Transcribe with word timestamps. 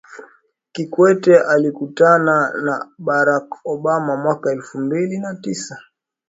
kikwete 0.73 1.33
alikutana 1.39 2.53
na 2.63 2.89
barack 2.97 3.61
obama 3.65 4.15
mwaka 4.17 4.51
elfu 4.51 4.77
mbili 4.79 5.17
na 5.19 5.35
tisa 5.35 5.77